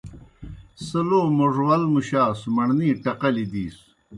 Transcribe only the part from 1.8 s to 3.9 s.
مُشاسوْ، مڑنے ٹقلیْ دِیسوْ۔